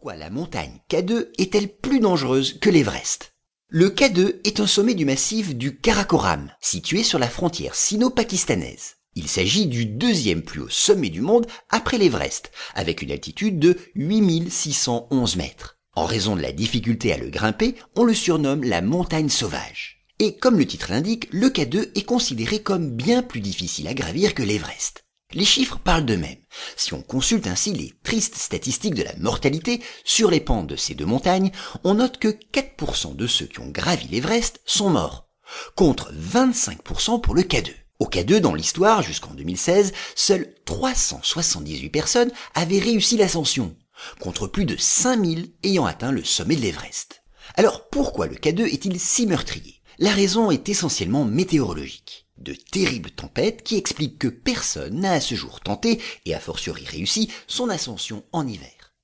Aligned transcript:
pourquoi 0.00 0.16
la 0.16 0.30
montagne 0.30 0.80
K2 0.88 1.26
est-elle 1.36 1.68
plus 1.68 2.00
dangereuse 2.00 2.58
que 2.58 2.70
l'Everest? 2.70 3.34
Le 3.68 3.90
K2 3.90 4.36
est 4.44 4.58
un 4.58 4.66
sommet 4.66 4.94
du 4.94 5.04
massif 5.04 5.54
du 5.54 5.76
Karakoram, 5.76 6.50
situé 6.62 7.02
sur 7.02 7.18
la 7.18 7.28
frontière 7.28 7.74
sino-pakistanaise. 7.74 8.94
Il 9.14 9.28
s'agit 9.28 9.66
du 9.66 9.84
deuxième 9.84 10.40
plus 10.40 10.60
haut 10.60 10.70
sommet 10.70 11.10
du 11.10 11.20
monde 11.20 11.46
après 11.68 11.98
l'Everest, 11.98 12.50
avec 12.74 13.02
une 13.02 13.10
altitude 13.10 13.58
de 13.58 13.76
8611 13.94 15.36
mètres. 15.36 15.78
En 15.94 16.06
raison 16.06 16.34
de 16.34 16.40
la 16.40 16.52
difficulté 16.52 17.12
à 17.12 17.18
le 17.18 17.28
grimper, 17.28 17.74
on 17.94 18.04
le 18.04 18.14
surnomme 18.14 18.64
la 18.64 18.80
montagne 18.80 19.28
sauvage. 19.28 20.06
Et 20.18 20.38
comme 20.38 20.58
le 20.58 20.66
titre 20.66 20.92
l'indique, 20.92 21.28
le 21.30 21.50
K2 21.50 21.90
est 21.94 22.06
considéré 22.06 22.62
comme 22.62 22.88
bien 22.88 23.22
plus 23.22 23.40
difficile 23.40 23.86
à 23.86 23.92
gravir 23.92 24.32
que 24.32 24.42
l'Everest. 24.42 25.04
Les 25.32 25.44
chiffres 25.44 25.78
parlent 25.78 26.04
d'eux-mêmes. 26.04 26.42
Si 26.76 26.92
on 26.92 27.02
consulte 27.02 27.46
ainsi 27.46 27.72
les 27.72 27.92
tristes 28.02 28.34
statistiques 28.34 28.96
de 28.96 29.04
la 29.04 29.14
mortalité 29.16 29.80
sur 30.04 30.28
les 30.28 30.40
pentes 30.40 30.66
de 30.66 30.74
ces 30.74 30.94
deux 30.94 31.06
montagnes, 31.06 31.52
on 31.84 31.94
note 31.94 32.18
que 32.18 32.36
4% 32.52 33.14
de 33.14 33.26
ceux 33.28 33.46
qui 33.46 33.60
ont 33.60 33.68
gravi 33.68 34.08
l'Everest 34.08 34.60
sont 34.66 34.90
morts, 34.90 35.28
contre 35.76 36.12
25% 36.12 37.20
pour 37.20 37.36
le 37.36 37.42
K2. 37.42 37.70
Au 38.00 38.06
K2, 38.06 38.38
dans 38.38 38.54
l'histoire, 38.54 39.02
jusqu'en 39.02 39.34
2016, 39.34 39.92
seules 40.16 40.52
378 40.64 41.90
personnes 41.90 42.32
avaient 42.54 42.80
réussi 42.80 43.16
l'ascension, 43.16 43.76
contre 44.18 44.48
plus 44.48 44.64
de 44.64 44.76
5000 44.76 45.52
ayant 45.62 45.86
atteint 45.86 46.10
le 46.10 46.24
sommet 46.24 46.56
de 46.56 46.62
l'Everest. 46.62 47.22
Alors 47.54 47.88
pourquoi 47.88 48.26
le 48.26 48.34
K2 48.34 48.62
est-il 48.62 48.98
si 48.98 49.26
meurtrier? 49.26 49.80
La 49.98 50.10
raison 50.10 50.50
est 50.50 50.68
essentiellement 50.68 51.24
météorologique 51.24 52.26
de 52.40 52.54
terribles 52.54 53.10
tempêtes 53.10 53.62
qui 53.62 53.76
expliquent 53.76 54.18
que 54.18 54.28
personne 54.28 55.00
n'a 55.00 55.12
à 55.12 55.20
ce 55.20 55.34
jour 55.34 55.60
tenté, 55.60 56.00
et 56.24 56.34
a 56.34 56.40
fortiori 56.40 56.84
réussi, 56.84 57.30
son 57.46 57.68
ascension 57.68 58.24
en 58.32 58.46
hiver. 58.46 58.94